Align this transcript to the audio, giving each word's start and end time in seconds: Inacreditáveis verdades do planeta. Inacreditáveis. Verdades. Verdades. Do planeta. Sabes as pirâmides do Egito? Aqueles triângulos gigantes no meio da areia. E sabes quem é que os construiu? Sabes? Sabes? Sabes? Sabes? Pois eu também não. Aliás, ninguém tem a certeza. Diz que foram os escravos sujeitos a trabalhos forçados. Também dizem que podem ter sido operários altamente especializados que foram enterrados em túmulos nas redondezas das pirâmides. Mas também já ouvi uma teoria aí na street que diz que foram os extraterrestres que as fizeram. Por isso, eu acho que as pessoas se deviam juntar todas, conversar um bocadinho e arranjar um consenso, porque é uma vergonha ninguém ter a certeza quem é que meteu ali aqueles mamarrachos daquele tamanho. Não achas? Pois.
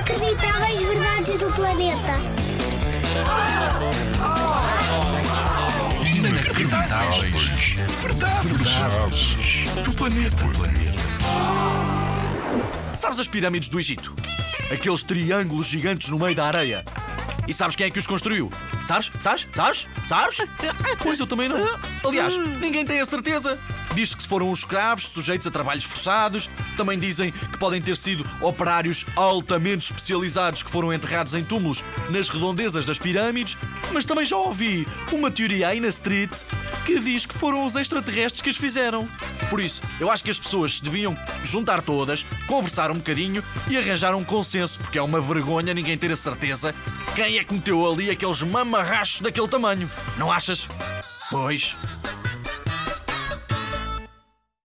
Inacreditáveis 0.00 0.80
verdades 0.80 1.38
do 1.38 1.52
planeta. 1.52 2.18
Inacreditáveis. 6.16 7.76
Verdades. 8.00 8.50
Verdades. 8.50 9.36
Do 9.84 9.92
planeta. 9.92 10.44
Sabes 12.94 13.20
as 13.20 13.28
pirâmides 13.28 13.68
do 13.68 13.78
Egito? 13.78 14.14
Aqueles 14.72 15.04
triângulos 15.04 15.66
gigantes 15.66 16.08
no 16.08 16.18
meio 16.18 16.34
da 16.34 16.46
areia. 16.46 16.82
E 17.50 17.52
sabes 17.52 17.74
quem 17.74 17.88
é 17.88 17.90
que 17.90 17.98
os 17.98 18.06
construiu? 18.06 18.48
Sabes? 18.86 19.10
Sabes? 19.18 19.48
Sabes? 19.52 19.88
Sabes? 20.06 20.38
Pois 21.02 21.18
eu 21.18 21.26
também 21.26 21.48
não. 21.48 21.58
Aliás, 22.06 22.36
ninguém 22.36 22.86
tem 22.86 23.00
a 23.00 23.04
certeza. 23.04 23.58
Diz 23.92 24.14
que 24.14 24.24
foram 24.24 24.52
os 24.52 24.60
escravos 24.60 25.08
sujeitos 25.08 25.48
a 25.48 25.50
trabalhos 25.50 25.82
forçados. 25.82 26.48
Também 26.76 26.96
dizem 26.96 27.32
que 27.32 27.58
podem 27.58 27.82
ter 27.82 27.96
sido 27.96 28.24
operários 28.40 29.04
altamente 29.16 29.86
especializados 29.86 30.62
que 30.62 30.70
foram 30.70 30.92
enterrados 30.92 31.34
em 31.34 31.42
túmulos 31.42 31.82
nas 32.08 32.28
redondezas 32.28 32.86
das 32.86 33.00
pirâmides. 33.00 33.58
Mas 33.92 34.06
também 34.06 34.24
já 34.24 34.36
ouvi 34.36 34.86
uma 35.10 35.28
teoria 35.28 35.66
aí 35.66 35.80
na 35.80 35.88
street 35.88 36.44
que 36.86 37.00
diz 37.00 37.26
que 37.26 37.34
foram 37.34 37.66
os 37.66 37.74
extraterrestres 37.74 38.42
que 38.42 38.50
as 38.50 38.56
fizeram. 38.56 39.08
Por 39.48 39.60
isso, 39.60 39.82
eu 39.98 40.08
acho 40.08 40.22
que 40.22 40.30
as 40.30 40.38
pessoas 40.38 40.76
se 40.76 40.84
deviam 40.84 41.16
juntar 41.42 41.82
todas, 41.82 42.24
conversar 42.46 42.92
um 42.92 42.94
bocadinho 42.94 43.42
e 43.68 43.76
arranjar 43.76 44.14
um 44.14 44.22
consenso, 44.22 44.78
porque 44.78 44.98
é 44.98 45.02
uma 45.02 45.20
vergonha 45.20 45.74
ninguém 45.74 45.98
ter 45.98 46.12
a 46.12 46.16
certeza 46.16 46.72
quem 47.14 47.38
é 47.38 47.39
que 47.44 47.54
meteu 47.54 47.90
ali 47.90 48.10
aqueles 48.10 48.42
mamarrachos 48.42 49.20
daquele 49.20 49.48
tamanho. 49.48 49.90
Não 50.16 50.30
achas? 50.30 50.68
Pois. 51.30 51.76